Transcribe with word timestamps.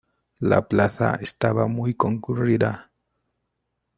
La 0.39 0.67
plaza 0.67 1.13
estaba 1.21 1.67
muy 1.67 1.93
concurrida 1.93 2.89